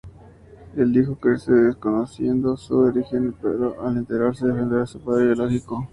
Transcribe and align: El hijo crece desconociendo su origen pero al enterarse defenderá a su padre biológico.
El 0.75 0.97
hijo 0.97 1.15
crece 1.17 1.51
desconociendo 1.53 2.57
su 2.57 2.75
origen 2.75 3.35
pero 3.39 3.79
al 3.85 3.97
enterarse 3.97 4.47
defenderá 4.47 4.81
a 4.81 4.87
su 4.87 4.99
padre 4.99 5.25
biológico. 5.25 5.87